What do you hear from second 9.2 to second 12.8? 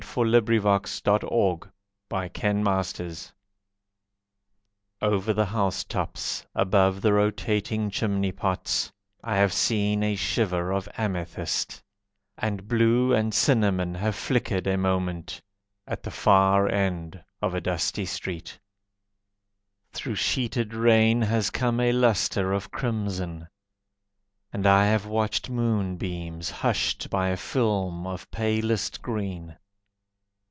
I have seen a shiver of amethyst, And